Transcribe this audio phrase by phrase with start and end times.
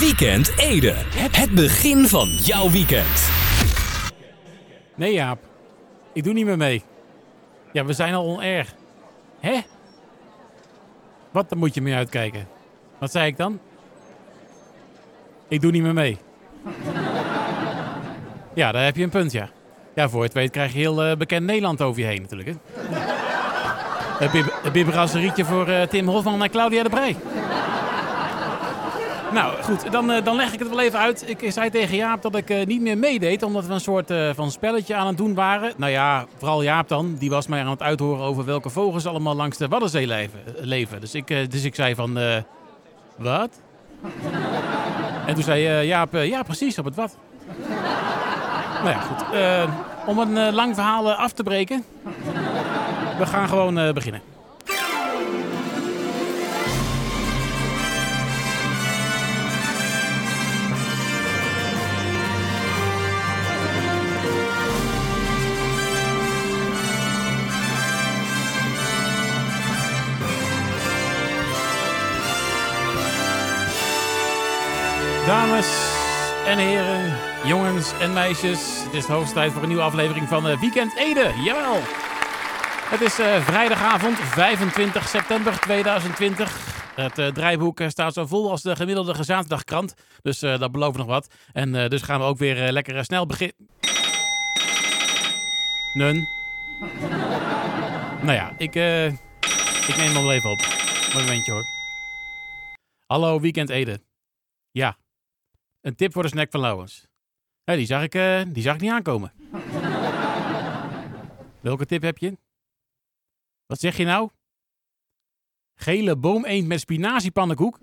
[0.00, 0.92] Weekend Ede.
[1.30, 3.30] Het begin van jouw weekend.
[4.94, 5.38] Nee, Jaap.
[6.12, 6.82] Ik doe niet meer mee.
[7.72, 8.74] Ja, we zijn al onerg.
[9.40, 9.60] Hè?
[11.30, 12.48] Wat, dan moet je mee uitkijken.
[12.98, 13.58] Wat zei ik dan?
[15.48, 16.18] Ik doe niet meer mee.
[18.54, 19.48] Ja, daar heb je een punt, ja.
[19.94, 22.48] Ja, voor het weet krijg je heel eh, bekend Nederland over je heen natuurlijk.
[22.48, 22.54] Hè?
[24.24, 27.16] Het bib- Het bibberaserietje voor eh, Tim Hofman en Claudia de Brij.
[29.32, 31.28] Nou, goed, dan, eh, dan leg ik het wel even uit.
[31.28, 34.30] Ik zei tegen Jaap dat ik eh, niet meer meedeed, omdat we een soort eh,
[34.34, 35.72] van spelletje aan het doen waren.
[35.76, 37.14] Nou ja, vooral Jaap dan.
[37.18, 40.06] Die was mij aan het uithoren over welke vogels allemaal langs de Waddenzee
[40.60, 41.00] leven.
[41.00, 42.18] Dus, ik, dus ik zei van,
[43.16, 43.60] wat?
[45.26, 47.16] en toen zei Jaap, ja precies, op het wat.
[48.82, 49.24] nou ja, goed.
[50.06, 51.84] Om een lang verhaal af te breken.
[53.18, 54.22] We gaan gewoon beginnen.
[75.26, 75.66] Dames
[76.46, 78.84] en heren, jongens en meisjes.
[78.84, 81.32] Het is de hoogste tijd voor een nieuwe aflevering van eh, Weekend Ede.
[81.44, 81.80] Jawel!
[82.90, 86.56] Het is eh, vrijdagavond 25 september 2020.
[86.94, 89.94] Het eh, draaiboek staat zo vol als de gemiddelde zaterdagkrant.
[90.22, 91.34] Dus dat belooft nog wat.
[91.52, 93.56] En dus gaan we ook weer lekker snel beginnen.
[95.92, 96.28] Nun.
[98.22, 98.74] nou ja, ik,
[99.86, 100.66] ik neem hem wel even op.
[101.14, 101.64] Momentje hoor.
[103.06, 104.00] Hallo, Weekend Ede.
[104.70, 104.96] Ja,
[105.82, 107.06] een tip voor de snack van Lauwens.
[107.64, 109.32] Die, zag ik, eh, die zag ik niet aankomen.
[111.60, 112.36] Welke tip heb je?
[113.66, 114.28] Wat zeg je nou?
[115.74, 117.78] Gele boomeend met spinaziepannenkoek?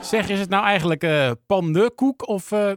[0.00, 2.72] zeg, is het nou eigenlijk eh pannenkoek of eh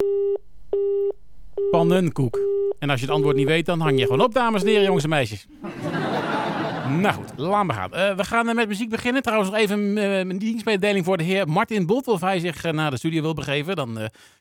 [1.71, 2.39] pannenkoek?
[2.79, 4.83] En als je het antwoord niet weet, dan hang je gewoon op, dames en heren,
[4.83, 5.47] jongens en meisjes.
[6.89, 7.93] Nou goed, laat maar gaan.
[7.93, 9.21] Eh, we gaan eh, met muziek beginnen.
[9.21, 12.07] Trouwens, nog even eh, een dienstmededeling voor de heer Martin Bot.
[12.07, 13.75] Of hij zich naar de studio wil begeven.
[13.75, 13.93] Dan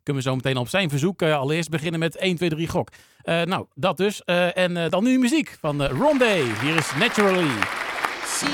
[0.03, 2.88] kunnen we zo meteen op zijn verzoek allereerst beginnen met 1, 2, 3 gok.
[3.22, 4.25] Nou, dat dus.
[4.25, 6.42] En dan nu muziek van uh, Rondé.
[6.60, 7.50] Hier is Naturally.
[8.25, 8.48] See,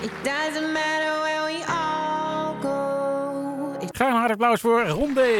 [0.00, 3.86] it doesn't matter where we all go.
[3.92, 5.30] Graag een hard applaus voor Rondé.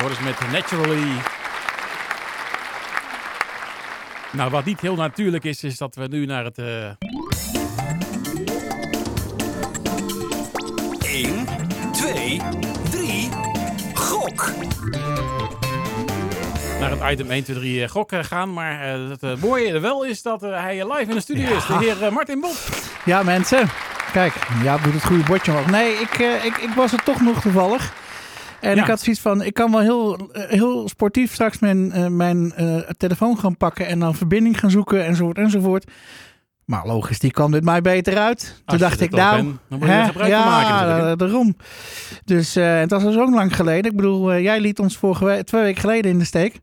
[0.00, 1.41] Hoor eens met Naturally.
[4.32, 6.58] Nou, wat niet heel natuurlijk is, is dat we nu naar het...
[6.58, 6.90] eh,
[11.02, 11.46] 1,
[11.92, 12.40] 2,
[12.90, 13.28] 3,
[13.94, 14.50] gok.
[16.80, 18.52] naar het item 1, 2, 3 eh, gok eh, gaan.
[18.52, 21.66] Maar eh, het eh, mooie er wel is dat hij live in de studio is.
[21.66, 22.68] De heer Martin Bot.
[23.04, 23.68] Ja, mensen.
[24.12, 25.66] Kijk, ja, doet het goede bordje omhoog.
[25.66, 27.92] Nee, ik, ik, ik was er toch nog toevallig.
[28.62, 28.82] En Ja.
[28.82, 32.52] ik had zoiets van, ik kan wel heel, eh, heel sportief straks mijn, eh, mijn
[32.52, 35.90] eh, telefoon gaan pakken en dan verbinding gaan zoeken enzovoort enzovoort.
[36.64, 38.62] Maar logisch, die kwam dit mij beter uit.
[38.66, 41.56] Toen dacht ik, nou, dan moet je hè, gebruik ja, van maken eh, daarom.
[42.24, 43.90] Dus het was al zo lang geleden.
[43.90, 46.60] Ik bedoel, jij liet ons vorige we- twee weken geleden in de steek.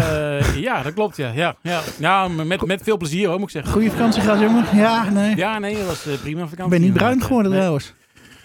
[0.56, 1.32] Ja, dat klopt, ja.
[1.36, 1.82] Ja, ja.
[2.00, 3.72] ja met, met veel plezier hoor, moet ik zeggen.
[3.72, 4.66] Goede vakantie gehad, jongen.
[4.74, 5.36] Ja, nee.
[5.36, 6.64] Ja, nee, dat was eh, prima vakantie.
[6.64, 7.60] ik ben niet bruin geworden nee.
[7.60, 7.94] trouwens.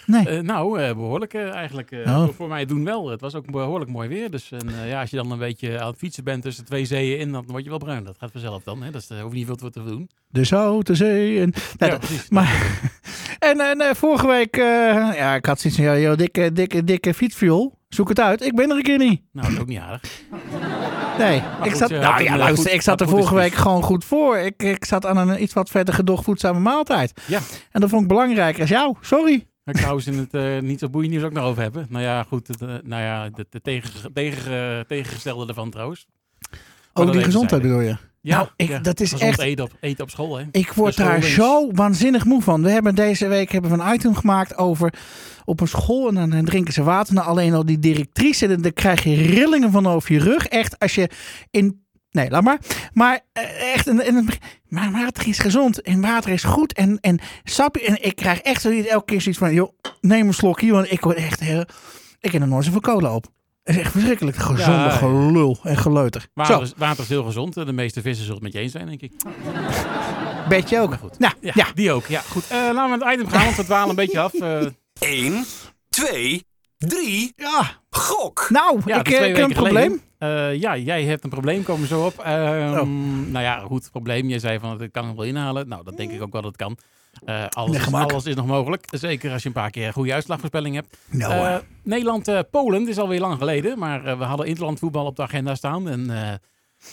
[0.07, 0.29] Nee.
[0.29, 1.91] Eh, nou, eh, behoorlijk eh, eigenlijk.
[2.07, 2.29] Oh.
[2.37, 3.09] voor, mij doen wel.
[3.11, 4.31] Het was ook behoorlijk mooi weer.
[4.31, 7.19] Dus en, ja, als je dan een beetje aan het fietsen bent tussen twee zeeën
[7.19, 8.05] in, dan word je wel bruin.
[8.05, 8.83] Dat gaat vanzelf dan.
[8.83, 8.91] Hè?
[8.91, 10.09] Dat hoef je niet veel te doen.
[10.29, 11.41] De Zoute Zee.
[11.41, 12.29] En, nou, ja, dat- precies.
[12.29, 12.81] Maar,
[13.39, 17.75] en, en vorige week, ja, ik had zoiets van, joh, dikke, dikke, dikke fietsviool.
[17.89, 18.43] Zoek het uit.
[18.45, 19.21] Ik ben er een keer niet.
[19.33, 20.01] Nou, dat is ook niet aardig.
[21.19, 24.05] Nee, ik goed, zat, nou ja, luister, goed- ik zat er vorige week gewoon goed
[24.05, 24.37] voor.
[24.37, 27.21] Ik, ik zat aan een iets wat verder gedocht voedzame maaltijd.
[27.27, 27.41] Ja.
[27.73, 28.95] En dat vond ik belangrijker als jou.
[29.01, 29.47] Sorry.
[29.67, 31.87] Ik trouwens in het eh, niet zo boeiend nieuws ook nog over hebben.
[31.89, 32.49] Nou ja, goed.
[32.49, 36.07] Het, eh, nou ja, de, de tegen, tegen, tegengestelde ervan trouwens.
[36.93, 37.97] Over die gezondheid bedoel je?
[38.21, 40.45] Ja, Nou, ik- ja, dat is echt- Eten op, eten op school, hè?
[40.51, 42.63] Ik word De daar zo waanzinnig moe van.
[42.63, 44.93] We hebben deze week hebben we een item gemaakt over
[45.45, 47.15] op een school en dan, drinken ze water.
[47.15, 50.47] Nou, alleen al die directrice, dan krijg je rillingen van over je rug.
[50.47, 51.11] Echt als je
[51.51, 51.85] in.
[52.17, 52.59] Nee, laat maar.
[52.93, 54.29] Maar eh, echt, en, en,
[54.69, 57.77] maar water is gezond en water is goed en, en sap.
[57.77, 61.01] En ik krijg echt zo elke keer zoiets van, joh, neem een slokje, want ik
[61.01, 61.65] word echt heel.
[62.21, 63.27] Ik heb er nooit zoveel cola op.
[63.63, 66.27] Het is echt verschrikkelijk gezonde Ja, gelul en geleuter.
[66.35, 67.55] Water, Zo, is, water is heel gezond.
[67.55, 69.13] De meeste vissen zullen het met je eens zijn, denk ik.
[70.49, 70.89] bedje ook.
[70.89, 71.19] Maar goed.
[71.19, 71.67] Nou, Ja, ja.
[71.75, 72.07] die ook.
[72.07, 72.47] Ja, goed.
[72.49, 74.35] Eh, laten we het item gaan, want we dwalen een beetje af.
[74.35, 74.67] Eh,
[74.99, 75.45] 1,
[75.89, 76.47] 2,
[76.79, 77.81] 3, ja.
[77.91, 78.47] gok.
[78.51, 80.03] Nou, ja, ik, twee heb een probleem.
[80.19, 82.19] Eh, ja, jij hebt een probleem, komen zo op.
[82.19, 82.89] Ehm, Oh.
[83.31, 84.29] Nou ja, goed, probleem.
[84.29, 85.69] Je zei van, dat kan ik wel inhalen.
[85.69, 86.77] Nou, dat denk ik ook wel dat het kan.
[87.25, 88.85] Eh, alles, is, alles is nog mogelijk.
[88.91, 90.97] Zeker als je een paar keer goede uitslagvoorspelling hebt.
[91.11, 91.57] Nou, Eh.
[91.83, 93.79] Nederland-Polen, is alweer lang geleden.
[93.79, 95.89] Maar we hadden interlandvoetbal op de agenda staan.
[95.89, 96.11] En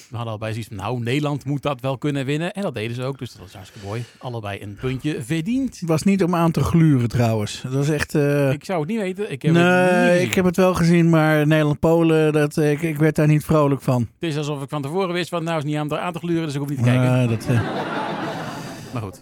[0.09, 2.53] we hadden al bij zoiets van, nou, Nederland moet dat wel kunnen winnen.
[2.53, 4.03] En dat deden ze ook, dus dat was hartstikke mooi.
[4.17, 5.79] Allebei een puntje verdiend.
[5.79, 7.61] Het was niet om aan te gluren trouwens.
[7.61, 8.15] Dat was echt...
[8.15, 9.31] eh, Ik zou het niet weten.
[9.31, 10.27] Ik heb het niet nee, gezien.
[10.27, 13.81] ik heb het wel gezien, maar Nederland-Polen, dat, eh, ik, ik werd daar niet vrolijk
[13.81, 14.01] van.
[14.01, 16.45] Het is alsof ik van tevoren wist van, nou is niet aan, aan te gluren,
[16.45, 17.27] dus ik hoef niet te kijken.
[17.29, 17.61] Dat, eh,
[18.93, 19.21] Maar goed.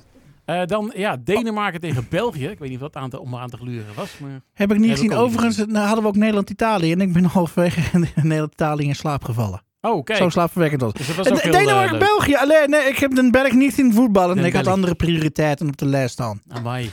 [0.65, 2.47] Dan, ja, Denemarken tegen België.
[2.47, 4.41] Ik weet niet wat aan te, om aan te gluren was, maar...
[4.53, 5.09] heb ik niet gezien.
[5.09, 6.91] niet Overigens nou, hadden we ook Nederland-Italië.
[6.91, 7.81] En ik ben halverwege
[8.15, 9.61] Nederland-Italië in slaap gevallen.
[9.81, 10.19] Oh, kijk.
[10.19, 11.53] Zo slaapverwekkend was Dus was heel, eh, leuk.
[11.53, 12.35] Denemarken-België.
[12.35, 14.35] Alleen, nee, ik heb den Belg niet in voetballen.
[14.35, 16.41] Den En ik had andere prioriteiten op de lijst staan.
[16.47, 16.91] Amai.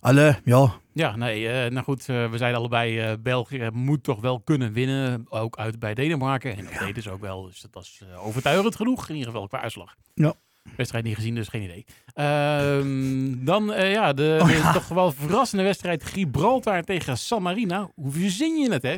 [0.00, 0.72] Allee, ja.
[0.92, 5.26] Ja, nee, eh, nou goed, eh, we zeiden allebei, België moet toch wel kunnen winnen,
[5.28, 6.56] ook uit bij Denemarken.
[6.56, 9.60] En dat deden ze ook wel, dus dat was overtuigend genoeg, in ieder geval qua
[9.60, 9.94] uitslag.
[10.14, 10.34] Ja.
[10.76, 11.84] Wedstrijd niet gezien, dus geen idee.
[12.14, 14.72] Ehm, dan, ja, de, Oh, ja.
[14.72, 17.90] toch wel verrassende wedstrijd Gibraltar tegen San Marino.
[17.94, 18.96] Hoe verzin je het, hè?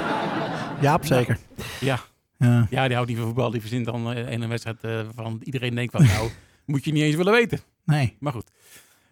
[0.86, 1.38] Jaap, zeker.
[1.80, 1.98] Ja,
[2.42, 2.66] Ja.
[2.70, 5.74] ja die houdt niet van voetbal, die verzint dan eh, een wedstrijd eh, van iedereen
[5.74, 6.28] denkt van, nou,
[6.66, 7.60] moet je niet eens willen weten.
[7.84, 8.16] Nee.
[8.20, 8.50] Maar goed.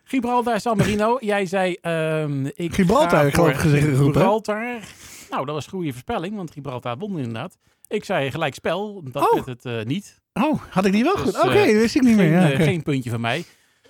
[0.05, 1.17] Gibraltar, San Marino.
[1.21, 1.77] Jij zei...
[1.81, 3.97] ehm ik Gibraltar, ik geloof gezegd hè?
[3.97, 4.79] Gibraltar.
[5.31, 7.59] Nou, dat was een goede voorspelling, want Gibraltar won inderdaad.
[7.89, 9.03] Ik zei gelijk spel.
[9.13, 9.35] Dat Oh.
[9.35, 10.21] werd het eh, niet.
[10.33, 11.37] Oh, had ik die wel Dus, goed?
[11.43, 12.41] Oké, eh, dat wist ik niet Geen, meer.
[12.41, 13.45] Ja, eh, geen puntje van mij.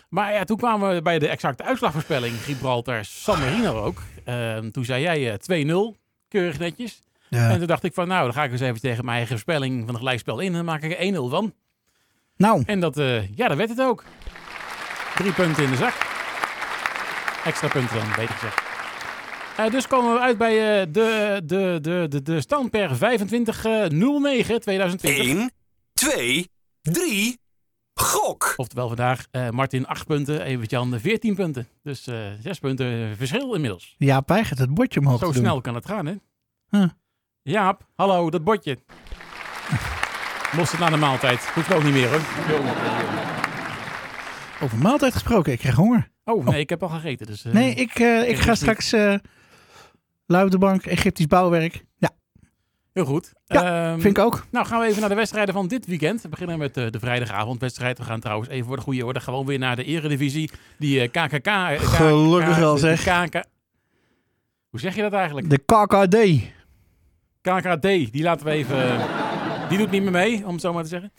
[0.09, 2.35] Maar ja, toen kwamen we bij de exacte uitslagvoorspelling.
[2.35, 4.03] Gibraltar, San Marino ook.
[4.25, 5.97] Ehm, toen zei jij eh 2-0.
[6.29, 7.01] Keurig netjes.
[7.31, 7.51] Ja.
[7.51, 9.85] En toen dacht ik van, nou, dan ga ik eens even tegen mijn eigen voorspelling
[9.85, 10.47] van een gelijkspel in.
[10.47, 11.55] En dan maak ik er 1-0 van.
[12.37, 14.05] Nou, En dat, eh, ja, dat werd het ook.
[15.15, 15.95] Drie punten in de zak.
[17.45, 18.63] Extra punten dan, beter gezegd.
[19.57, 22.99] Eh, dus komen we uit bij eh, de, de, de, de, de stand per 25-09
[22.99, 25.01] 2020.
[25.27, 25.51] 1,
[25.93, 26.47] 2,
[26.83, 27.39] 3,
[27.95, 28.53] gok!
[28.57, 31.69] Oftewel vandaag eh, Martin 8 punten, Evert-Jan 14 punten.
[31.83, 33.95] Dus eh 6 punten verschil inmiddels.
[33.99, 35.35] Jaap weigert het bordje omhoog Zo doen.
[35.35, 36.15] snel kan het gaan, hè?
[36.71, 36.89] Huh.
[37.43, 38.79] Jaap, hallo, dat bordje.
[40.57, 41.49] Moest het na de maaltijd.
[41.55, 42.21] Hoeft ook niet meer, hoor.
[44.63, 46.09] Over maaltijd gesproken, ik krijg honger.
[46.25, 47.27] Oh, nee, ik heb al gegeten.
[47.27, 49.15] Dus, eh, Nee, ik, eh, ik even ga straks eh
[50.27, 51.85] lui op de bank, Egyptisch bouwwerk.
[51.99, 52.11] Ja,
[52.93, 53.33] Heel goed.
[53.47, 54.45] Ja, Ehm, vind ik ook.
[54.51, 56.23] Nou, gaan we even naar de wedstrijden van dit weekend.
[56.23, 57.99] We beginnen met eh, de vrijdagavondwedstrijd.
[57.99, 60.51] We gaan trouwens even voor de goede orde gewoon weer naar de eredivisie.
[60.79, 61.47] Die eh, KKK...
[61.47, 63.03] eh, Gelukkig wel, de zeg.
[63.29, 63.45] KK...
[64.71, 65.51] Hoe zeg je dat eigenlijk?
[65.51, 66.43] De KKD.
[67.41, 67.83] KKD,
[68.13, 68.99] die laten we even...
[69.69, 71.13] die doet niet meer mee, om het zo maar te zeggen.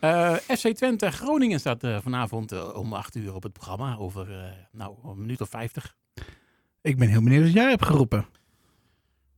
[0.00, 3.96] Eh, FC Twente Groningen staat eh, vanavond eh, om 8 uur op het programma.
[3.96, 5.94] Over, eh, nou, een minuut of 50.
[6.82, 8.26] Ik ben heel benieuwd wat jij hebt geroepen.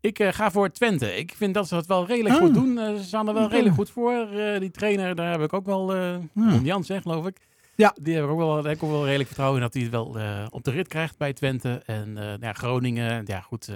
[0.00, 1.16] Ik eh, ga voor Twente.
[1.16, 2.40] Ik vind dat ze het wel redelijk Ah.
[2.40, 2.78] goed doen.
[2.78, 4.12] Eh, ze staan er wel redelijk goed voor.
[4.30, 5.94] Eh, die trainer, daar heb ik ook wel...
[5.94, 6.50] eh Ja.
[6.50, 7.36] Ron Jans, hè, geloof ik.
[7.74, 7.94] Ja.
[8.02, 9.82] Die heb ik ook wel, daar heb ik ook wel redelijk vertrouwen in dat hij
[9.82, 11.82] het wel eh, op de rit krijgt bij Twente.
[11.86, 13.70] En eh, ja, Groningen, ja goed...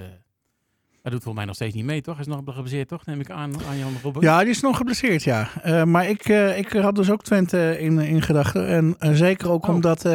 [1.04, 2.14] hij doet volgens mij nog steeds niet mee, toch?
[2.14, 3.06] Hij is nog gebaseerd, toch?
[3.06, 4.22] Neem ik aan, aan Jan Robben.
[4.22, 5.48] Ja, die is nog geblesseerd, ja.
[5.62, 8.68] Eh, maar ik, eh, ik had dus ook Twente in, in gedachten.
[8.68, 9.74] En eh, zeker ook Oh.
[9.74, 10.08] omdat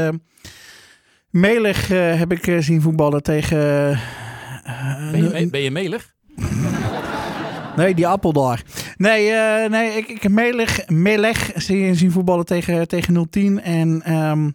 [1.30, 3.58] Melig heb ik zien voetballen tegen...
[5.12, 6.14] Ben je, ben je melig?
[7.76, 8.64] Nee, die appel daar.
[8.98, 9.32] Nee,
[9.70, 13.62] nee ik, ik heb Melig, Meleg zien, zien voetballen tegen, tegen 010.
[13.62, 14.50] En ehm,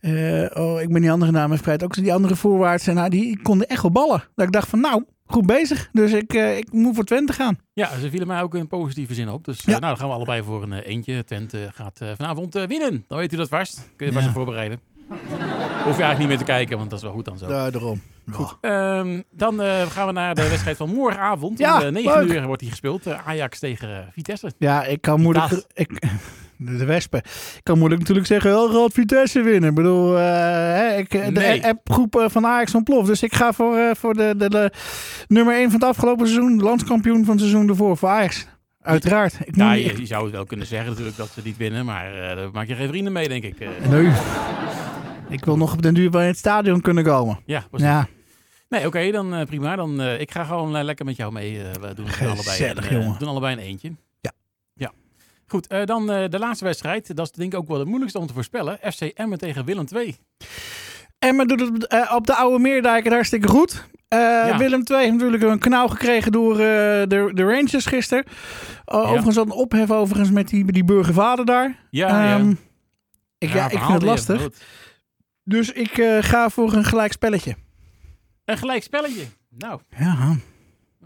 [0.00, 1.84] eh, oh, ik ben die andere naam even kwijt.
[1.84, 2.86] Ook die andere voorwaarts.
[2.86, 4.24] En nou, die konden echt wel ballen.
[4.34, 5.88] Dat ik dacht van nou, goed bezig.
[5.92, 7.58] Dus ik, eh, ik moet voor Twente gaan.
[7.72, 9.44] Ja, ze vielen mij ook in positieve zin op.
[9.44, 9.70] Dus eh, Ja.
[9.70, 11.24] nou, dan gaan we allebei voor een eh, eentje.
[11.24, 13.04] Twente gaat vanavond winnen.
[13.08, 13.90] Dan weet u dat vast.
[13.96, 14.32] Kun je vast Ja.
[14.32, 14.80] voorbereiden.
[15.08, 17.48] Hoef je eigenlijk niet meer te kijken, want dat is wel goed dan zo.
[17.50, 18.00] Ja, daarom.
[18.30, 18.56] Goed.
[18.60, 21.58] Ehm, dan gaan we naar de wedstrijd van morgenavond.
[21.58, 22.28] Ja, Om eh, 9 leuk.
[22.36, 23.06] uur wordt die gespeeld.
[23.08, 24.52] Ajax tegen Vitesse.
[24.58, 25.64] Ja, ik kan moeilijk...
[25.72, 26.02] Ik,
[26.58, 27.18] de, Wespen.
[27.56, 29.68] Ik kan moeilijk natuurlijk zeggen, heel gaat Vitesse winnen.
[29.68, 31.64] Ik bedoel, eh, ik, de Nee.
[31.66, 33.06] appgroep eh, van Ajax ontploft.
[33.06, 34.70] Dus ik ga voor, eh, voor de, de, de
[35.28, 36.60] nummer 1 van het afgelopen seizoen.
[36.60, 38.46] Landskampioen van het seizoen ervoor, voor Ajax.
[38.80, 39.38] Uiteraard.
[39.44, 41.84] Ik moet- je, zou het wel kunnen zeggen natuurlijk dat ze niet winnen.
[41.84, 43.54] Maar daar maak je geen vrienden mee, denk ik.
[43.88, 44.10] Nee.
[45.28, 47.38] Ik wil nog op den duur in het stadion kunnen komen.
[47.44, 47.88] ja, precies.
[47.88, 48.08] Ja,
[48.68, 49.76] Nee, oké, dan prima.
[49.76, 51.58] Dan, ik ga gewoon lekker met jou mee.
[51.80, 53.18] we doen het allebei, Gezellig, een, jongen.
[53.18, 53.92] doen allebei een eentje.
[55.48, 55.56] Ja.
[55.56, 55.56] Ja.
[55.56, 57.16] Goed, eh, dan eh, de laatste wedstrijd.
[57.16, 58.78] Dat is denk ik ook wel het moeilijkste om te voorspellen.
[58.92, 60.16] FC Emmen tegen Willem II.
[61.18, 63.86] Emmen doet het eh, op de Oude Meerdijk hartstikke goed.
[64.58, 68.24] Willem II heeft natuurlijk een knauw gekregen door de, de Rangers gisteren.
[68.26, 71.86] Uh, Overigens had een ophef overigens met die, die burgervader daar.
[71.90, 72.54] Ja, Ehm, ja.
[73.38, 74.48] Ik, ja, Ja, ik vind het lastig.
[75.44, 77.56] Dus ik ga voor een gelijk spelletje.
[78.44, 79.24] Een gelijk spelletje.
[79.50, 80.36] Nou, Ja.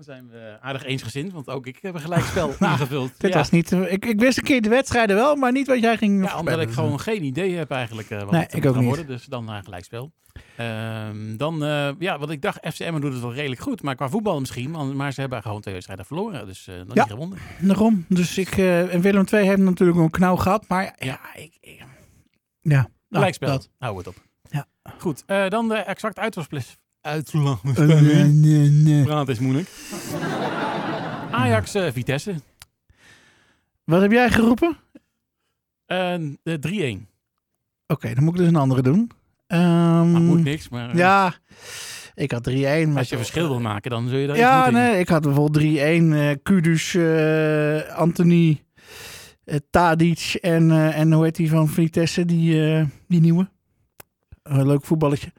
[0.06, 3.12] Dan zijn we aardig eensgezind, want ook ik heb een gelijkspel aangevuld.
[3.20, 3.38] Dit ja.
[3.38, 6.24] was niet, ik, ik wist een keer de wedstrijden wel, maar niet wat jij ging
[6.24, 8.84] Ja, omdat ik gewoon geen idee heb eigenlijk eh, wat Nee, het ik ook niet.
[8.84, 9.06] worden.
[9.06, 10.12] Dus dan een gelijkspel.
[10.56, 13.82] Ehm, dan, eh, ja, wat ik dacht, FCM doet het wel redelijk goed.
[13.82, 14.72] Maar qua voetbal misschien.
[14.72, 16.46] want- Maar ze hebben gewoon twee wedstrijden verloren.
[16.46, 17.02] Dus eh nog Ja.
[17.02, 17.38] niet gewonnen.
[17.60, 18.04] Daarom.
[18.08, 21.78] Dus ik, eh, en Willem II heeft natuurlijk een knauw gehad, maar ja, ik, ik-
[22.60, 22.72] ja.
[22.72, 23.62] Nou, Gelijkspel.
[23.78, 24.14] Hou het op.
[24.50, 24.66] Ja.
[24.98, 26.76] Goed, eh, dan de exact uitwasplis.
[27.02, 27.60] Uitslag.
[27.64, 29.04] Eh, nee, nee, nee.
[29.04, 29.68] Praat is moeilijk.
[31.30, 32.34] Ajax, eh, Vitesse.
[33.84, 34.76] Wat heb jij geroepen?
[35.86, 37.08] Eh, de 3-1.
[37.86, 39.10] Oké, dan moet ik dus een andere doen.
[39.46, 40.68] Ehm, Maar moet niks.
[40.68, 41.34] Maar eh, Ja,
[42.14, 42.88] ik had 3-1.
[42.88, 45.54] maar- als je verschil wil maken, dan zul je daar Ja, nee, ik had bijvoorbeeld
[45.54, 46.12] 3-1.
[46.12, 48.62] eh Kudus, eh, Anthony,
[49.44, 53.48] eh, Tadic en, eh, en hoe heet die van Vitesse, die, eh, die nieuwe.
[54.42, 55.32] Leuk voetballetje.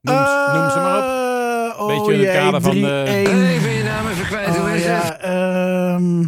[0.00, 0.16] Noem,
[0.54, 1.04] noem ze maar op.
[1.04, 3.46] Eh, Beetje oh in het kader van de- 3-1.
[3.46, 4.84] Even je naam even kwijt, hoe Oh, is het?
[4.84, 6.24] ja, ehm,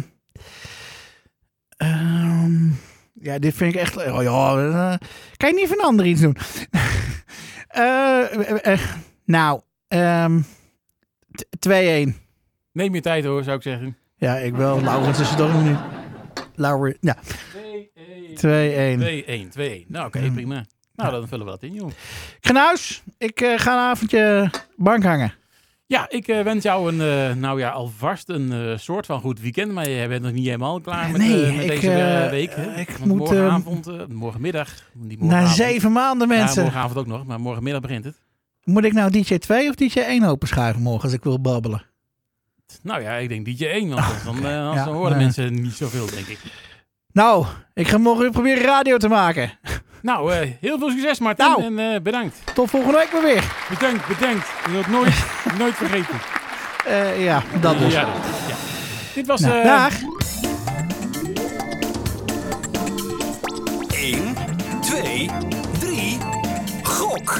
[1.77, 2.65] ehm,
[3.13, 3.97] ja, dit vind ik echt...
[3.97, 6.37] Oh ja, eh, kan je niet van een ander iets doen?
[7.71, 8.79] Eh, eh, eh,
[9.25, 10.39] nou, ehm,
[11.31, 12.15] t- 2-1.
[12.71, 13.97] Neem je tijd hoor, zou ik zeggen.
[14.15, 14.81] Ja, ik wel.
[14.81, 15.77] Laurens is er toch nog niet.
[16.55, 17.15] Laurens, ja,
[18.35, 18.99] 2-1.
[18.99, 18.99] 2-1.
[18.99, 19.85] 2-1, 2-1.
[19.87, 20.65] Nou, oké, prima.
[21.01, 21.91] Nou, dan vullen we dat in, joh.
[22.55, 23.03] Huis.
[23.17, 25.33] Ik eh, ga een avondje bank hangen.
[25.85, 29.71] Ja, ik eh, wens jou een, eh, nou ja, alvast een soort van goed weekend.
[29.71, 32.55] Maar je bent nog niet helemaal klaar met, Nee, met ik, deze week.
[32.55, 32.79] Hè?
[32.79, 34.69] ik moet, morgenavond, morgenmiddag.
[34.93, 36.61] Die Na zeven maanden, Ja, mensen.
[36.63, 38.21] morgenavond ook nog, maar morgenmiddag begint het.
[38.63, 41.85] Moet ik nou DJ 2 of DJ 1 openschuiven morgen als ik wil babbelen?
[42.83, 45.73] Nou ja, ik denk DJ 1, want anders dan, anders Ja, dan horen mensen niet
[45.73, 46.39] zoveel, denk ik.
[47.11, 49.51] Nou, ik ga morgen weer proberen radio te maken.
[50.01, 51.45] Nou, eh, heel veel succes, Martin.
[51.45, 51.63] Nou.
[51.63, 52.41] En eh, bedankt.
[52.55, 53.43] Tot volgende week maar weer.
[53.69, 54.47] Bedankt, bedankt.
[54.65, 55.23] Je zult het nooit,
[55.59, 56.15] nooit vergeten.
[56.85, 57.93] Eh, ja, dat dus.
[57.93, 58.13] Ja, dit,
[58.47, 58.55] ja.
[59.13, 59.39] dit was...
[59.41, 59.93] Nou, eh, dag.
[63.93, 64.35] 1,
[64.81, 65.29] 2,
[65.79, 66.17] 3,
[66.83, 67.39] gok.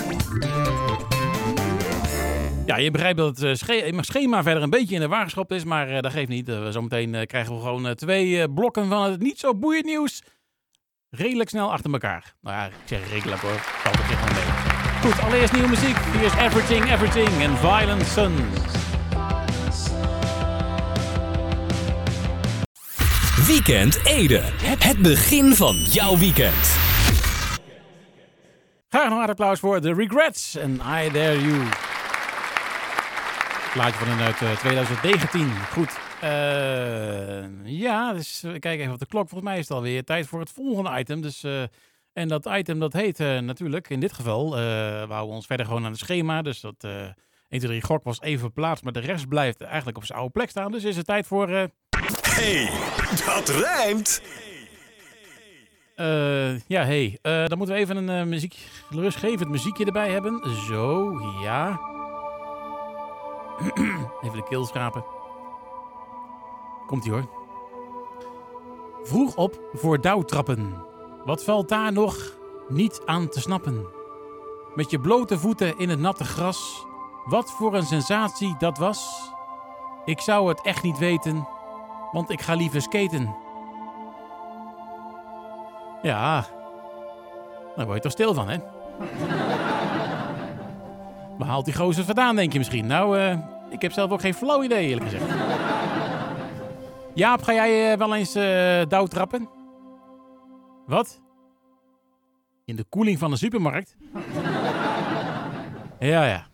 [2.65, 5.63] Ja, je begrijpt dat het eh, sche- schema verder een beetje in de geschopt is,
[5.63, 6.51] maar eh, dat geeft niet.
[6.70, 10.22] Zometeen eh, krijgen we gewoon eh, twee eh, blokken van het niet zo boeiend nieuws.
[11.12, 12.34] Redelijk snel achter elkaar.
[12.41, 13.58] Nou ja, ik zeg redelijk hoor.
[13.60, 14.44] Valt op zich wel mee.
[15.01, 15.98] Goed, allereerst nieuwe muziek.
[15.98, 18.36] Hier is Everything, Everything en Violent Sun.
[23.48, 24.41] Weekend Ede.
[24.80, 26.77] Het begin van jouw weekend.
[28.89, 31.91] Graag nog een applaus voor The Regrets en I Dare You.
[33.74, 35.50] Plaatje van uit eh, 2019.
[35.72, 36.00] Goed.
[36.22, 39.30] Eh, ja, dus uh, kijk even op de klok.
[39.30, 41.22] Volgens mij is het alweer tijd voor het volgende item.
[41.22, 41.62] Dus, uh,
[42.13, 45.86] en dat item dat heet uh, natuurlijk, in dit geval, we houden ons verder gewoon
[45.86, 46.42] aan het schema.
[46.42, 47.13] Dus dat 1,
[47.48, 50.50] 2, 3 gok was even verplaatst, maar de rest blijft eigenlijk op zijn oude plek
[50.50, 50.72] staan.
[50.72, 51.48] Dus is het tijd voor...
[52.22, 52.70] hey,
[53.25, 54.22] dat rijmt!
[55.96, 57.18] Uh, ja, hey.
[57.24, 58.58] Uh, dan moeten we even een uh, muziek,
[58.90, 60.56] rustgevend muziekje erbij hebben.
[60.68, 61.80] Zo, ja.
[64.22, 65.06] even de keel schrapen.
[66.88, 67.25] Komt-ie hoor.
[69.03, 70.86] Vroeg op voor douwtrappen.
[71.25, 72.38] Wat valt daar nog
[72.68, 73.86] niet aan te snappen?
[74.75, 76.86] Met je blote voeten in het natte gras.
[77.25, 79.32] Wat voor een sensatie dat was.
[80.06, 81.48] Ik zou het echt niet weten,
[82.12, 83.36] want ik ga liever skaten.
[86.01, 86.46] Ja,
[87.75, 88.58] daar word je toch stil van, hè?
[91.42, 92.86] Waar haalt die gozer vandaan, denk je misschien?
[92.86, 93.38] Nou, uh,
[93.70, 95.24] ik heb zelf ook geen flauw idee, eerlijk gezegd.
[97.14, 99.50] Jaap, ga jij uh, wel eens uh, douwtrappen?
[100.86, 101.22] Wat?
[102.66, 103.96] In de koeling van de supermarkt?
[106.00, 106.48] ja, ja.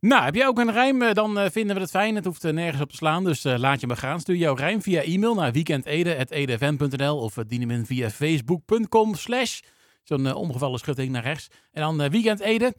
[0.00, 1.14] Nou, heb jij ook een rijm?
[1.14, 2.14] Dan vinden we het fijn.
[2.14, 4.20] Het hoeft nergens op te slaan, dus laat je maar gaan.
[4.20, 9.60] Stuur jouw rijm via e-mail naar weekendede.edfm.nl of dien via facebook.com slash
[10.08, 11.48] zo'n omgevallen schutting naar rechts.
[11.72, 12.74] En dan weekendede.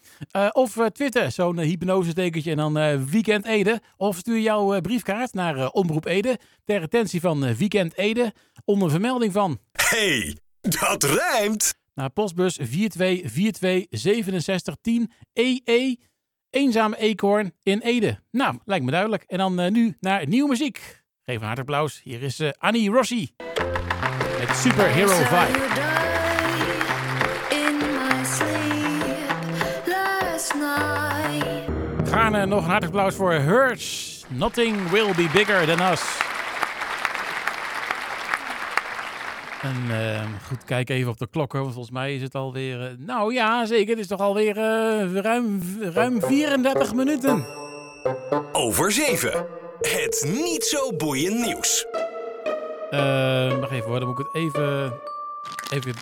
[0.51, 3.81] of Twitter, zo'n hypnosestekentje en dan weekendede.
[3.98, 8.34] Of stuur jouw briefkaart naar Omroep Ede ter attentie van Weekend Ede
[8.65, 9.60] onder vermelding van...
[9.72, 11.75] Hey, dat rijmt!
[11.93, 12.65] Naar postbus 42426710
[15.34, 15.98] EE
[16.50, 18.19] Eenzame Eekhoorn in Ede.
[18.31, 19.24] Nou, lijkt me duidelijk.
[19.24, 21.03] En dan uh, nu naar nieuwe muziek.
[21.24, 22.01] Geef een hard applaus.
[22.03, 23.29] Hier is uh, Annie Rossi.
[24.39, 25.97] Met Superhero Vibe.
[32.17, 34.24] Nog een hard applaus voor Hurts.
[34.27, 36.01] Nothing will be bigger than us.
[39.62, 42.81] En uh, goed, kijk even op de klok, hoor, want volgens mij is het alweer...
[42.81, 45.62] Uh, nou ja, zeker, het is toch alweer uh, ruim,
[45.93, 47.45] ruim 34 minuten.
[48.51, 49.45] Over 7.
[49.79, 51.86] Het niet zo boeiend nieuws.
[52.89, 55.00] Eh, wacht even hoor, dan moet ik het even,
[55.69, 55.93] even,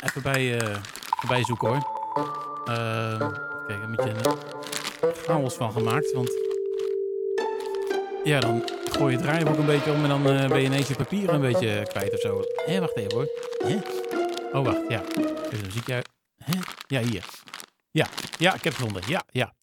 [0.00, 0.76] even bij, eh,
[1.28, 1.88] bij zoeken hoor.
[2.64, 3.18] Eh,
[3.66, 4.12] kijk, een beetje
[5.10, 6.30] chaos van gemaakt, want...
[8.24, 10.88] Ja, dan gooi je het draaiboek een beetje om en dan eh, ben je ineens
[10.88, 12.42] je papieren een beetje kwijt of zo.
[12.66, 13.28] Hé, wacht even hoor.
[14.52, 15.02] Oh, wacht, ja.
[15.52, 16.08] Even muziek uit.
[16.44, 16.58] Hè?
[16.86, 17.24] Ja, hier.
[17.90, 18.06] Ja,
[18.38, 19.02] ja, ik heb het gevonden.
[19.06, 19.54] Ja, ja.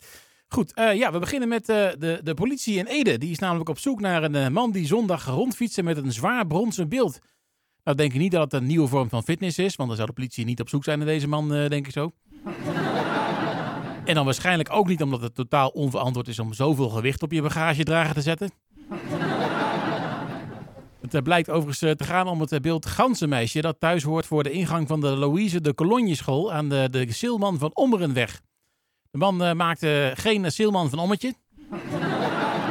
[0.48, 3.18] Goed, eh, ja, we beginnen met eh, de, de politie in Ede.
[3.18, 6.90] Die is namelijk op zoek naar een man die zondag rondfietste met een zwaar bronzen
[6.90, 7.20] beeld.
[7.84, 10.10] Nou, denk ik niet dat het een nieuwe vorm van fitness is, want dan zou
[10.10, 12.12] de politie niet op zoek zijn naar deze man, denk ik zo.
[14.10, 17.42] En dan waarschijnlijk ook niet omdat het totaal onverantwoord is om zoveel gewicht op je
[17.42, 18.52] bagagedrager te zetten.
[21.02, 24.26] Het eh, blijkt overigens eh, te gaan om het eh, beeld ganzenmeisje dat thuis hoort
[24.26, 28.42] voor de ingang van de Louise de Cologne school aan de, de Silman van Ommerenweg.
[29.12, 31.34] De man maakte geen Silman van Ommetje.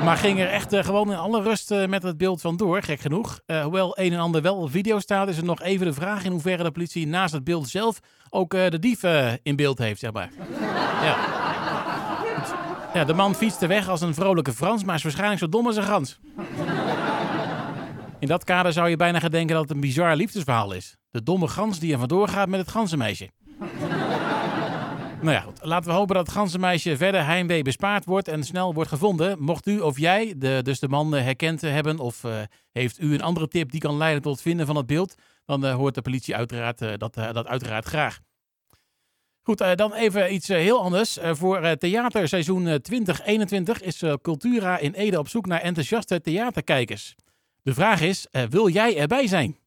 [0.04, 3.00] Maar ging er echt eh, gewoon in alle rust eh, met het beeld vandoor, gek
[3.00, 3.40] genoeg.
[3.46, 6.24] Eh, hoewel een en ander wel op video staat, is er nog even de vraag
[6.24, 7.98] in hoeverre de politie naast het beeld zelf
[8.30, 9.02] ook de dief
[9.42, 10.30] in beeld heeft, zeg maar.
[11.02, 11.16] Ja.
[12.94, 15.76] Ja, de man fietste weg als een vrolijke Frans, maar is waarschijnlijk zo dom als
[15.76, 16.18] een gans.
[18.18, 20.96] In dat kader zou je bijna gaan denken dat het een bizar liefdesverhaal is.
[21.10, 23.30] De domme gans die er vandoor gaat met het ganzenmeisje.
[25.22, 25.44] Nou ja.
[25.60, 29.42] Laten we hopen dat het ganzenmeisje verder heimwee bespaard wordt en snel wordt gevonden.
[29.42, 32.40] Mocht u of jij, de, dus de man, eh, herkend hebben of eh,
[32.72, 35.64] heeft u een andere tip die kan leiden tot het vinden van het beeld, dan
[35.64, 38.20] eh, hoort de politie uiteraard, dat, dat uiteraard graag.
[39.42, 41.18] Goed, dan even iets heel anders.
[41.22, 47.14] Voor theaterseizoen eh, 2021 is Cultura in Ede op zoek naar enthousiaste theaterkijkers.
[47.62, 49.58] De vraag is, wil jij erbij zijn?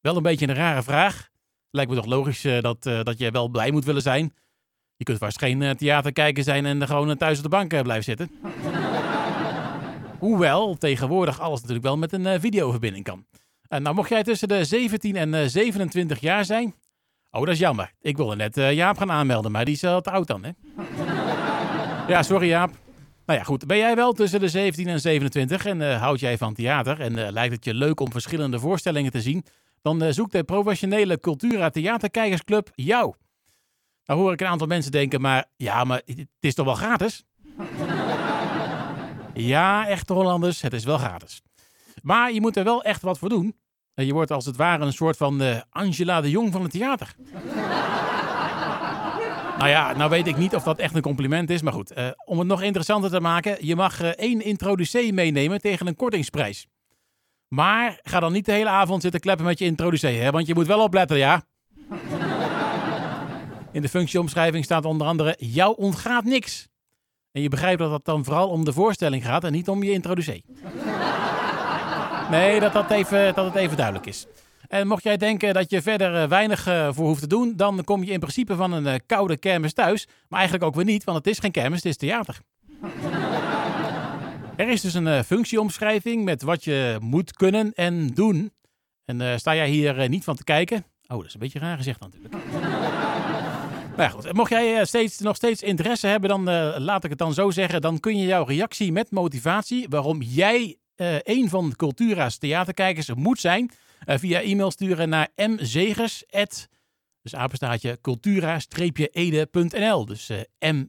[0.00, 1.28] Wel een beetje een rare vraag.
[1.70, 4.32] Lijkt me toch logisch dat, dat jij wel blij moet willen zijn.
[5.04, 7.80] Je kunt vast geen eh, theaterkijker zijn en gewoon eh, thuis op de bank eh,
[7.80, 8.30] blijven zitten.
[10.18, 13.24] Hoewel tegenwoordig alles natuurlijk wel met een videoverbinding kan.
[13.68, 16.74] En nou, mocht jij tussen de 17 en eh, 27 jaar zijn.
[17.30, 17.92] Oh, dat is jammer.
[18.00, 20.50] Ik wilde net Jaap gaan aanmelden, maar die is al te oud dan, hè?
[22.12, 22.70] ja, sorry Jaap.
[23.26, 23.66] Nou ja, goed.
[23.66, 27.32] Ben jij wel tussen de 17 en 27 en eh, houd jij van theater en
[27.32, 29.44] lijkt het je leuk om verschillende voorstellingen te zien,
[29.82, 33.14] dan eh, zoekt de professionele Cultura Theaterkijkersclub jou.
[34.06, 37.24] Nou hoor ik een aantal mensen denken, maar ja, maar het is toch wel gratis?
[39.34, 41.42] ja, echte Hollanders, het is wel gratis.
[42.02, 43.56] Maar je moet er wel echt wat voor doen.
[43.94, 46.70] En je wordt als het ware een soort van eh, Angela de Jong van het
[46.70, 47.14] theater.
[49.58, 51.90] nou ja, nou weet ik niet of dat echt een compliment is, maar goed.
[51.90, 55.96] eh, om het nog interessanter te maken, je mag eh, één introducee meenemen tegen een
[55.96, 56.66] kortingsprijs.
[57.48, 60.30] Maar ga dan niet de hele avond zitten kleppen met je introducee, hè?
[60.30, 61.42] want je moet wel opletten, ja.
[63.74, 66.68] In de functieomschrijving staat onder andere, jou ontgaat niks.
[67.32, 69.92] En je begrijpt dat het dan vooral om de voorstelling gaat en niet om je
[69.92, 70.44] introducee.
[72.30, 74.26] Nee, dat, dat, even, dat het even duidelijk is.
[74.68, 77.84] En mocht jij denken dat je verder eh, weinig eh, voor hoeft te doen, dan
[77.84, 80.06] kom je in principe van een eh, koude kermis thuis.
[80.28, 82.40] Maar eigenlijk ook weer niet, want het is geen kermis, het is theater.
[84.56, 88.52] er is dus een functieomschrijving met wat je moet kunnen en doen.
[89.04, 90.84] En sta jij hier niet van te kijken?
[91.06, 92.34] Oh, dat is een beetje raar gezegd natuurlijk.
[93.96, 97.18] Maar goed, mocht jij eh, steeds, nog steeds interesse hebben, dan eh, laat ik het
[97.18, 97.80] dan zo zeggen.
[97.80, 103.40] Dan kun je jouw reactie met motivatie, waarom jij eh, een van Cultura's theaterkijkers moet
[103.40, 103.70] zijn,
[104.06, 106.24] via e-mail sturen naar mzegers.
[107.22, 110.06] Dus apenstaartje cultura-ede.nl.
[110.06, 110.30] Dus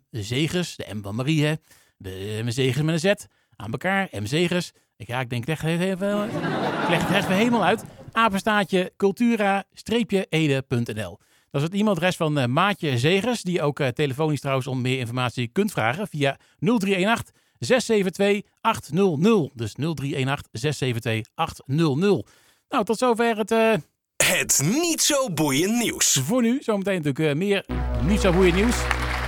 [0.10, 1.54] mzegers, de M van Marie, hè.
[1.98, 3.06] De mzegers met een Z.
[3.56, 4.72] Aan elkaar, mzegers.
[4.98, 6.34] Ik, ja, ik denk, leg het even, ik
[6.90, 7.84] het even helemaal uit.
[8.12, 11.20] Apenstaartje cultura-ede.nl.
[11.56, 15.00] Dat is het e-mailadres van eh, Maatje Zegers, die ook eh, telefonisch trouwens om meer
[15.00, 19.52] informatie kunt vragen via 0318 672 800.
[19.54, 22.30] Dus 0318 672 800.
[22.70, 23.74] Nou, tot zover het eh,
[24.24, 26.20] Het niet zo boeiend nieuws.
[26.24, 26.62] voor nu.
[26.62, 27.66] Zometeen natuurlijk meer
[28.08, 28.76] niet zo boeiend nieuws.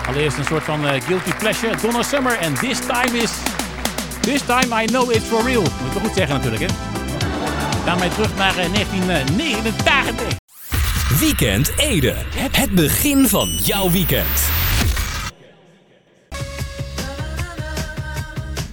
[0.07, 1.81] Allereerst een soort van guilty pleasure.
[1.81, 3.31] Donna Summer en This Time is...
[4.21, 5.61] This Time I Know It's For Real.
[5.61, 6.77] Moet ik wel goed zeggen natuurlijk, hè.
[7.85, 10.46] Daarmee terug naar eh, 1989.
[11.19, 12.13] Weekend Ede.
[12.35, 14.49] Het begin van jouw weekend.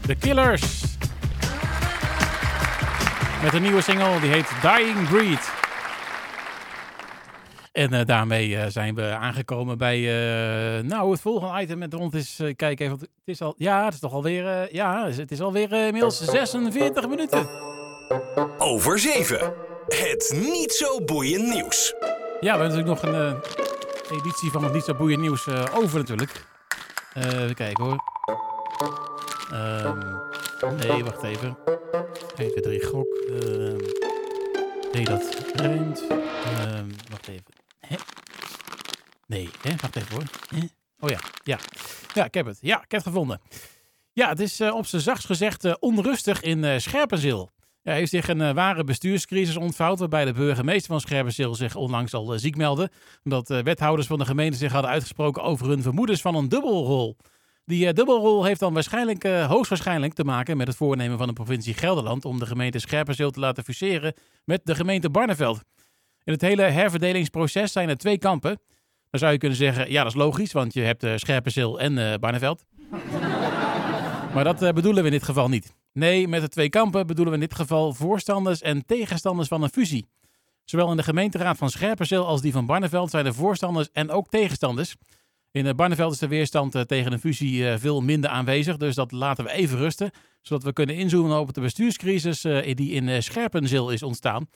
[0.06, 0.82] The Killers.
[3.42, 5.52] Met een nieuwe single, die heet Dying Breed.
[7.72, 12.14] En eh, daarmee eh, zijn we aangekomen bij eh, nou, het volgende item met rond
[12.14, 12.40] is.
[12.56, 13.54] kijk even, het is al.
[13.56, 14.74] Ja, het is toch alweer.
[14.74, 17.48] ja, het is alweer inmiddels 46 minuten.
[18.58, 19.52] Over 7.
[19.88, 21.94] Het niet zo boeiend nieuws.
[22.40, 25.64] Ja, we hebben natuurlijk nog een eh, editie van het niet zo boeiend nieuws eh,
[25.74, 26.46] over natuurlijk.
[27.12, 28.02] Eh, even kijken hoor.
[29.50, 30.12] Ehm,
[30.76, 31.56] Nee, wacht even.
[32.36, 33.06] 1, 2, 3, gok.
[33.28, 33.76] Ehm,
[34.92, 36.06] nee, dat rijmt.
[36.08, 37.44] Ehm, wacht even.
[39.26, 39.70] Nee, hè?
[39.80, 40.24] wacht even hoor.
[41.00, 41.58] Oh ja, ja.
[42.12, 42.58] Ja, ik heb het.
[42.60, 43.40] Ja, ik heb het gevonden.
[44.12, 47.50] Ja, het is op zijn zachtst gezegd onrustig in Scherpenzeel.
[47.84, 52.14] Ja, heeft zich een eh, ware bestuurscrisis ontvouwd, waarbij de burgemeester van Scherpenzeel zich onlangs
[52.14, 52.90] al eh, ziek meldde.
[53.24, 57.16] Omdat eh, wethouders van de gemeente zich hadden uitgesproken over hun vermoedens van een dubbelrol.
[57.64, 62.24] Die dubbelrol heeft dan waarschijnlijk, hoogstwaarschijnlijk te maken met het voornemen van de provincie Gelderland
[62.24, 65.60] om de gemeente Scherpenzeel te laten fuseren met de gemeente Barneveld.
[66.24, 68.60] In het hele herverdelingsproces zijn er twee kampen.
[69.10, 72.20] Dan zou je kunnen zeggen, ja dat is logisch, want je hebt eh, Scherpenzeel en
[72.20, 72.64] Barneveld.
[74.34, 75.74] maar dat bedoelen we in dit geval niet.
[75.94, 79.68] Nee, met de twee kampen bedoelen we in dit geval voorstanders en tegenstanders van een
[79.68, 80.08] fusie.
[80.64, 84.28] Zowel in de gemeenteraad van Scherpenzeel als die van Barneveld zijn er voorstanders en ook
[84.28, 84.94] tegenstanders.
[85.50, 89.12] In Barneveld is de weerstand eh, tegen een fusie eh, veel minder aanwezig, dus dat
[89.12, 90.10] laten we even rusten,
[90.42, 94.48] zodat we kunnen inzoomen op de bestuurscrisis eh, die in Scherpenzeel is ontstaan.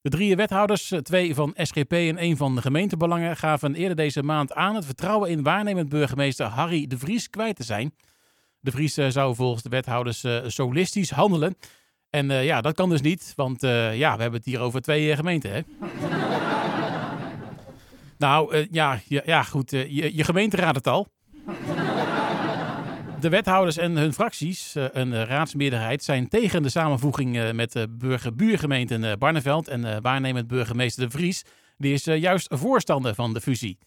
[0.00, 4.52] De drie wethouders, twee van SGP en één van de gemeentebelangen, gaven eerder deze maand
[4.52, 7.92] aan het vertrouwen in waarnemend burgemeester Harry de Vries kwijt te zijn.
[8.60, 11.56] De Vries eh, zou volgens de wethouders eh, solistisch handelen.
[12.10, 15.16] En eh, ja, dat kan dus niet, want ja, we hebben het hier over twee
[15.16, 15.60] gemeenten, hè?
[18.18, 21.08] nou, ja, ja, goed, je, je gemeente raadt het al.
[23.20, 29.12] De wethouders en hun fracties, een raadsmeerderheid, zijn tegen de samenvoeging met de burgerbuurgemeenten eh,
[29.18, 31.44] Barneveld en waarnemend burgemeester De Vries.
[31.76, 33.78] Die is juist voorstander van de fusie.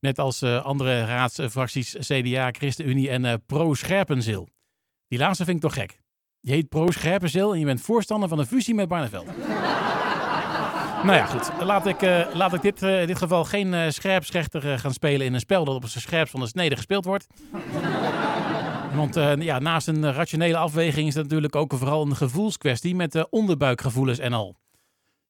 [0.00, 4.48] Net als eh, andere raadsfracties CDA, ChristenUnie en eh, Pro Scherpenzeel.
[5.08, 6.00] Die laatste vind ik toch gek.
[6.40, 9.26] Je heet Pro Scherpenzeel en je bent voorstander van een fusie met Barneveld.
[11.04, 11.50] nou ja, goed.
[11.62, 15.34] Laat ik, eh, laat ik dit, in dit geval geen eh scherpsrechter gaan spelen in
[15.34, 17.26] een spel dat op zijn scherpst van de snede gespeeld wordt.
[18.94, 24.18] Want ja, naast een rationele afweging is het natuurlijk ook vooral een gevoelskwestie met onderbuikgevoelens
[24.18, 24.59] en al.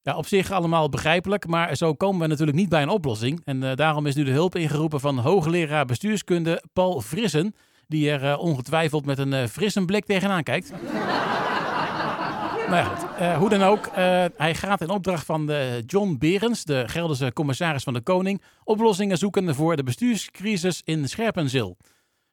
[0.03, 3.41] Ja, op zich allemaal begrijpelijk, maar zo komen we natuurlijk niet bij een oplossing.
[3.45, 7.55] En eh, daarom is nu de hulp ingeroepen van hoogleraar bestuurskunde Paul Frissen,
[7.87, 10.73] die er eh, ongetwijfeld met een eh frisse blik tegenaan kijkt.
[12.69, 13.07] Nou goed.
[13.19, 15.53] Eh, hoe dan ook, eh, hij gaat in opdracht van
[15.87, 21.77] John Berens, de Gelderse commissaris van de Koning, oplossingen zoeken voor de bestuurscrisis in Scherpenzeel.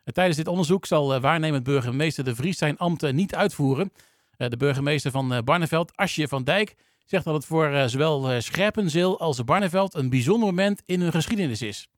[0.07, 3.91] Eh, tijdens dit onderzoek zal eh, waarnemend burgemeester De Vries zijn ambt eh, niet uitvoeren.
[4.37, 6.75] Eh, de burgemeester van eh, Barneveld, Asje van Dijk,
[7.07, 11.11] zegt dat het voor eh, zowel eh, Scherpenzeel als Barneveld een bijzonder moment in hun
[11.11, 11.89] geschiedenis is.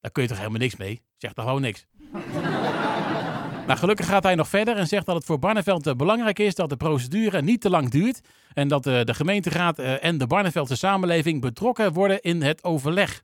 [0.00, 1.02] Daar kun je toch helemaal niks mee?
[1.16, 1.86] Zegt toch gewoon niks.
[3.66, 6.54] Nou, gelukkig gaat hij nog verder en zegt dat het voor Barneveld eh, belangrijk is
[6.54, 8.20] dat de procedure niet te lang duurt
[8.52, 13.22] en dat de gemeenteraad en de Barneveldse samenleving betrokken worden in het overleg.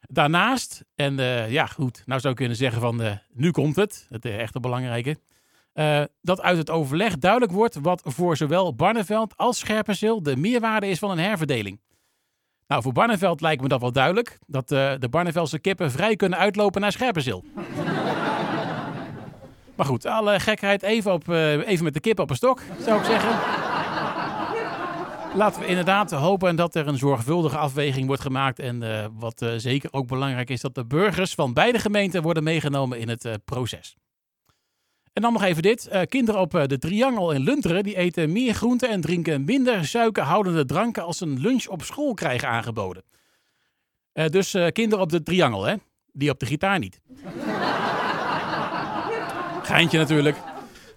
[0.00, 1.16] Daarnaast, en
[1.50, 5.18] ja goed, nou zou ik kunnen zeggen van nu komt het, het echte belangrijke,
[5.74, 10.86] eh, dat uit het overleg duidelijk wordt wat voor zowel Barneveld als Scherpenzeel de meerwaarde
[10.86, 11.80] is van een herverdeling.
[12.66, 16.38] Nou, voor Barneveld lijkt me dat wel duidelijk, dat eh, de Barneveldse kippen vrij kunnen
[16.38, 17.44] uitlopen naar Scherpenzeel.
[19.76, 22.98] Maar goed, alle gekheid even, op, eh, even met de kip op een stok, zou
[22.98, 23.30] ik zeggen.
[25.36, 28.58] Laten we inderdaad hopen dat er een zorgvuldige afweging wordt gemaakt.
[28.58, 28.82] En
[29.18, 33.38] wat zeker ook belangrijk is, dat de burgers van beide gemeenten worden meegenomen in het
[33.44, 33.96] proces.
[35.14, 35.86] En dan nog even dit.
[35.86, 39.86] Eh, kinderen op eh, de Triangel in Lunteren die eten meer groenten en drinken minder
[39.86, 43.02] suikerhoudende dranken als ze een lunch op school krijgen aangeboden.
[44.12, 45.74] Eh, dus kinderen op de Triangel, hè?
[46.12, 47.00] Die op de gitaar niet.
[49.62, 50.36] Geintje natuurlijk.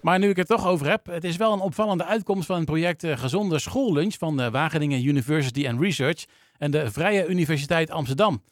[0.02, 2.64] Maar nu ik het toch over heb, het is wel een opvallende uitkomst van het
[2.64, 6.24] project Gezonde Schoollunch van de Wageningen University and Research
[6.56, 8.42] en de Vrije Universiteit Amsterdam.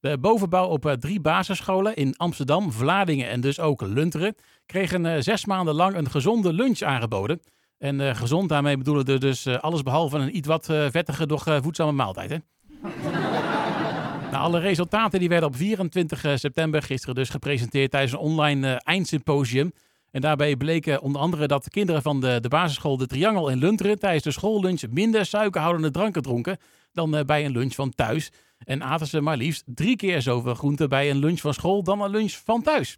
[0.00, 5.20] De bovenbouw op eh, drie basisscholen in Amsterdam, Vlaardingen en dus ook Lunteren kregen eh,
[5.20, 7.40] zes maanden lang een gezonde lunch aangeboden.
[7.78, 11.92] En eh, gezond, daarmee bedoelen we dus alles behalve een iets wat vettige, doch voedzame
[11.92, 12.30] maaltijd.
[12.30, 12.36] Hè?
[14.30, 19.72] Nou, alle resultaten die werden op 24 september gisteren dus gepresenteerd tijdens een online eindsymposium.
[20.10, 23.58] En daarbij bleken onder andere dat de kinderen van de, de basisschool De Triangel in
[23.58, 26.56] Lunteren tijdens de schoollunch minder suikerhoudende dranken dronken
[26.92, 28.30] dan bij een lunch van thuis.
[28.58, 32.00] En aten ze maar liefst drie keer zoveel groenten bij een lunch van school dan
[32.00, 32.96] een lunch van thuis.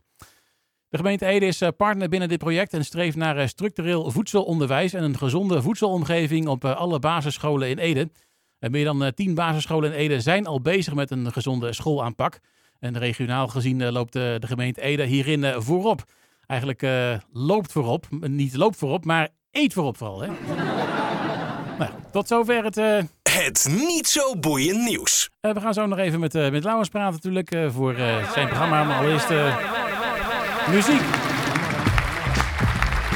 [0.89, 4.93] De gemeente Ede is eh, partner binnen dit project en streeft naar eh, structureel voedselonderwijs
[4.93, 8.11] en een gezonde voedselomgeving op eh, alle basisscholen in Ede.
[8.59, 12.39] Meer dan tien basisscholen in Ede zijn al bezig met een gezonde schoolaanpak.
[12.81, 16.05] En regionaal gezien loopt de gemeente Ede hierin voorop.
[16.49, 20.21] Eigenlijk eh, loopt voorop, niet loopt voorop, maar eet voorop vooral.
[20.21, 20.29] Hè?
[21.79, 22.77] nou, tot zover het...
[23.29, 25.31] Het niet zo boeiend nieuws.
[25.41, 27.95] eh, we gaan zo nog even met, eh met Lauwers praten natuurlijk eh, voor
[28.33, 28.85] zijn programma.
[28.85, 29.29] Maar allereerst
[30.71, 31.01] muziek.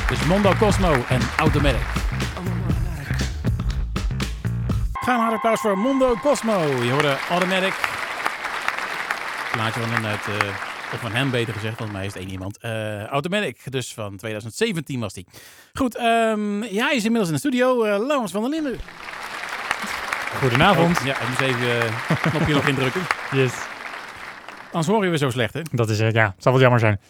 [0.08, 1.80] Dus Mondo Cosmo en Automatic.
[4.92, 6.60] Gaan hard applaus voor Mondo Cosmo.
[6.82, 7.74] Je hoorde Automatic.
[9.52, 10.26] Plaatje van hen uit,
[10.92, 12.62] of van hem beter gezegd, want mij is één iemand.
[13.10, 15.26] Automatic, dus van 2017 was die.
[15.72, 15.92] Goed,
[16.70, 17.86] ja, hij is inmiddels in de studio.
[18.06, 18.80] Laurens van der Linden.
[20.40, 20.98] Goedenavond.
[21.00, 23.00] Oh, ja, ik moest even eh, het knopje nog indrukken.
[23.32, 23.52] Yes.
[24.66, 25.60] Anders horen we zo slecht, hè?
[25.72, 26.24] Dat is het, ja.
[26.34, 27.00] Het zal wel jammer zijn.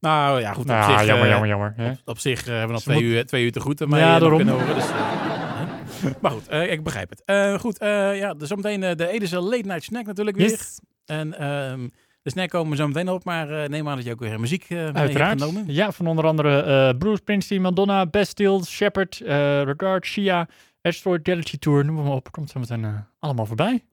[0.00, 0.60] Nou ja, goed.
[0.60, 1.72] Op Nou, zich, jammer, eh, jammer, jammer.
[1.76, 1.90] hè?
[1.90, 3.86] Op, op zich eh, hebben we nog twee moet- uur, twee uur te goed.
[3.86, 4.36] Maar Ja, daarom.
[4.36, 7.22] kunnen horen, dus, eh, maar goed, eh, ik begrijp het.
[7.24, 10.48] Eh, goed, eh, ja, dus zometeen eh, de Edische Late Night Snack natuurlijk weer.
[10.48, 10.80] Yes.
[11.06, 11.88] En ehm,
[12.22, 14.40] de snack komen we zo meteen op, maar eh, neem aan dat je ook weer
[14.40, 15.40] muziek eh mee hebt Uiteraard.
[15.42, 15.64] genomen.
[15.66, 20.48] Ja, van onder andere eh, Bruce Springsteen, Madonna, Bastille, Shepard, eh Regard, Shia,
[20.88, 22.30] Asteroid Galaxy Tour, noem maar op.
[22.32, 23.84] Komt zo meteen eh, allemaal voorbij.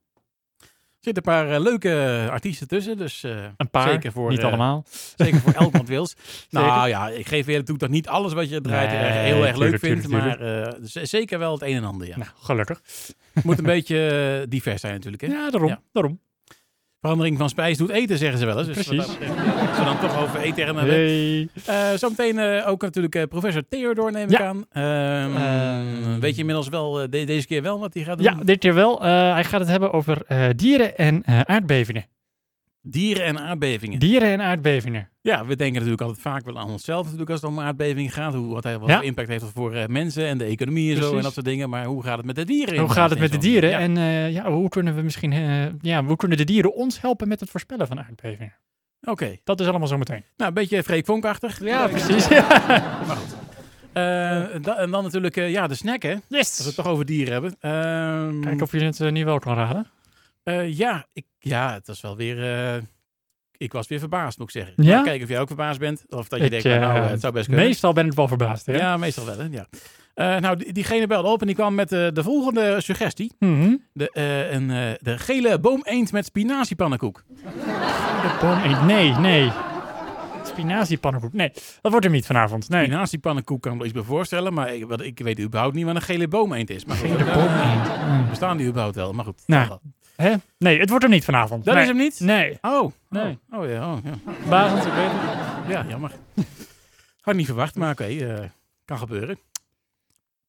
[0.60, 4.40] Er zitten een paar eh, leuke artiesten tussen, dus eh, Een paar, zeker voor, niet
[4.40, 4.84] eh, allemaal.
[5.16, 6.16] zeker voor elk wat wils.
[6.50, 9.00] nou ja, ik geef eerlijk toe dat niet alles wat je draait Nee,
[9.34, 12.18] heel erg leuk vindt, maar eh, z- zeker wel het een en ander, ja.
[12.18, 12.82] Nou, gelukkig.
[13.44, 14.08] Moet een beetje
[14.42, 15.28] eh, divers zijn natuurlijk, hè?
[15.28, 15.70] Ja, daarom.
[15.70, 15.82] Ja.
[15.92, 16.20] daarom.
[17.06, 18.68] Verandering van spijs doet eten, zeggen ze wel eens.
[18.68, 19.08] Dus Precies.
[19.08, 20.84] Als we dan toch over eten hebben.
[20.86, 21.48] Hey.
[21.66, 24.46] Eh, zometeen eh, ook natuurlijk eh, professor Theodor neem ik Ja.
[24.46, 24.66] aan.
[24.72, 26.20] Ehm, Ehm.
[26.20, 28.26] weet je inmiddels wel de- deze keer wel wat hij gaat doen?
[28.38, 29.02] Ja, dit keer wel.
[29.04, 32.06] Eh, hij gaat het hebben over eh, dieren en eh, aardbevingen.
[32.88, 34.00] Dieren en aardbevingen.
[34.00, 35.10] Dieren en aardbevingen.
[35.22, 38.34] Ja, we denken natuurlijk altijd vaak wel aan onszelf natuurlijk als het om aardbevingen gaat.
[38.34, 39.02] Hoe, wat, wat Ja.
[39.02, 41.70] impact heeft dat voor eh, mensen en de economie en zo en dat soort dingen.
[41.70, 42.78] Maar hoe gaat het met de dieren?
[42.80, 43.70] Hoe gaat het met de dieren?
[43.70, 43.80] Ja.
[43.80, 47.28] En eh, ja, hoe kunnen we misschien, eh, ja, hoe kunnen de dieren ons helpen
[47.28, 48.54] met het voorspellen van aardbevingen?
[49.02, 50.24] Oké, Dat is allemaal zo meteen.
[50.38, 51.60] nou een beetje Freek Vonkachtig.
[51.64, 52.28] Ja, precies.
[54.62, 56.12] Da- en dan natuurlijk ja, de snack hè.
[56.14, 56.76] Als we het Yes.
[56.76, 57.56] toch over dieren hebben.
[57.60, 59.88] Ehm, Kijk of je het eh, niet wel kan raden.
[60.72, 62.44] Ja, ik, ja, het was wel weer.
[62.76, 62.82] eh,
[63.58, 64.84] ik was weer verbaasd, moet ik zeggen.
[64.84, 65.02] Ja?
[65.04, 66.06] Kijken of jij ook verbaasd bent.
[66.10, 67.66] Of dat je Ik, denkt, nou, eh, het zou best kunnen.
[67.66, 68.66] Meestal ben ik wel verbaasd.
[68.66, 68.78] Hè?
[68.78, 69.38] Ja, meestal wel.
[69.38, 69.48] Hè?
[69.52, 69.68] Ja.
[70.14, 73.32] Eh, nou, die- diegene belde op en die kwam met de volgende suggestie.
[73.40, 73.76] Mhm.
[73.94, 74.68] De, eh, een,
[75.02, 77.24] de gele boom-eend met spinaziepannenkoek.
[77.28, 78.82] De boom eend.
[78.86, 79.52] Nee, nee.
[80.44, 81.34] Spinaziepannenkoek.
[81.34, 82.70] Nee, dat wordt hem niet vanavond.
[82.70, 82.84] Nee.
[82.86, 85.96] Spinaziepannenkoek kan ik me iets bij voorstellen, maar ik, wat, ik weet überhaupt niet wat
[85.96, 86.86] een gele boom-eend is.
[86.86, 88.08] Maar Gele eh, boom eend.
[88.08, 88.30] Mm.
[88.30, 89.14] bestaan die überhaupt wel?
[89.14, 89.42] Maar goed.
[89.46, 89.78] Nou,
[90.16, 90.34] Hè?
[90.58, 91.66] Nee, het wordt hem niet vanavond.
[91.66, 91.84] Dat nee.
[91.84, 92.20] is hem niet?
[92.20, 92.58] Nee.
[92.62, 93.40] Oh, Nee.
[93.52, 94.32] Oh, oh ja, oh, ja.
[94.50, 95.72] Bazend, ik weet het.
[95.72, 96.12] Ja, jammer.
[97.22, 98.44] Had niet verwacht, maar oké, eh,
[98.86, 99.38] kan gebeuren.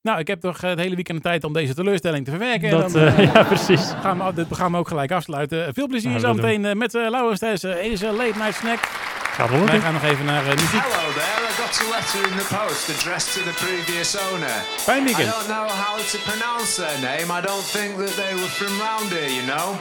[0.06, 2.68] Nou, ik heb toch eh, het hele weekend de tijd om deze teleurstelling te verwerken.
[2.68, 3.92] En Dat, dan, eh, ja, precies.
[4.00, 5.74] gaan we dit programma ook gelijk afsluiten.
[5.74, 8.78] Veel plezier Nou, zo meteen eh, met uh, Laurens tijdens uh, Edische Late Night Snack.
[8.78, 10.80] Gaat wel Wij gaan nog even naar muziek.
[10.82, 14.56] Hello there, I got a letter in the post addressed to the previous owner.
[14.86, 17.30] Fijn I don't know how to pronounce their name.
[17.30, 19.78] I don't think that they were from round here, you know.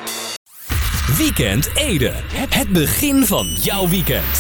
[1.18, 2.14] Weekend Ede.
[2.34, 4.38] Het begin van jouw weekend.